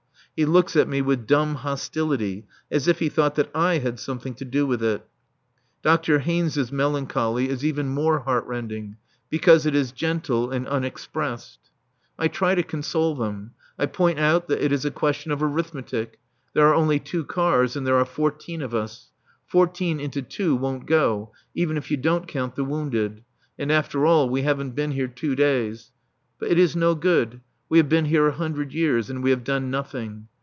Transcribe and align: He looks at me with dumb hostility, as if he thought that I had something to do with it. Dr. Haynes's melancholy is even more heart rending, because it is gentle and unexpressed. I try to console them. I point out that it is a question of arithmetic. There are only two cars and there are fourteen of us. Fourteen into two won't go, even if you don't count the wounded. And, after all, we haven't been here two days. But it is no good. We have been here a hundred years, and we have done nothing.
He 0.33 0.45
looks 0.45 0.75
at 0.75 0.87
me 0.87 1.03
with 1.03 1.27
dumb 1.27 1.53
hostility, 1.55 2.47
as 2.71 2.87
if 2.87 2.97
he 2.97 3.09
thought 3.09 3.35
that 3.35 3.51
I 3.53 3.77
had 3.77 3.99
something 3.99 4.33
to 4.35 4.45
do 4.45 4.65
with 4.65 4.81
it. 4.81 5.05
Dr. 5.83 6.19
Haynes's 6.19 6.71
melancholy 6.71 7.47
is 7.47 7.63
even 7.63 7.89
more 7.89 8.19
heart 8.19 8.47
rending, 8.47 8.95
because 9.29 9.65
it 9.67 9.75
is 9.75 9.91
gentle 9.91 10.49
and 10.49 10.67
unexpressed. 10.67 11.59
I 12.17 12.27
try 12.27 12.55
to 12.55 12.63
console 12.63 13.13
them. 13.13 13.51
I 13.77 13.85
point 13.85 14.17
out 14.19 14.47
that 14.47 14.63
it 14.63 14.71
is 14.71 14.83
a 14.83 14.89
question 14.89 15.31
of 15.31 15.43
arithmetic. 15.43 16.17
There 16.53 16.65
are 16.65 16.73
only 16.75 16.97
two 16.99 17.23
cars 17.25 17.75
and 17.75 17.85
there 17.85 17.97
are 17.97 18.05
fourteen 18.05 18.61
of 18.63 18.73
us. 18.73 19.11
Fourteen 19.45 19.99
into 19.99 20.21
two 20.23 20.55
won't 20.55 20.87
go, 20.87 21.33
even 21.53 21.77
if 21.77 21.91
you 21.91 21.97
don't 21.97 22.27
count 22.27 22.55
the 22.55 22.63
wounded. 22.65 23.21
And, 23.59 23.69
after 23.71 24.07
all, 24.07 24.27
we 24.29 24.41
haven't 24.41 24.71
been 24.71 24.91
here 24.91 25.09
two 25.09 25.35
days. 25.35 25.91
But 26.39 26.49
it 26.49 26.57
is 26.57 26.73
no 26.75 26.95
good. 26.95 27.41
We 27.69 27.77
have 27.77 27.87
been 27.87 28.05
here 28.05 28.27
a 28.27 28.33
hundred 28.33 28.73
years, 28.73 29.09
and 29.09 29.23
we 29.23 29.29
have 29.29 29.43
done 29.45 29.69
nothing. 29.71 30.27